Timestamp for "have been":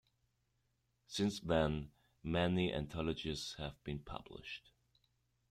3.59-3.99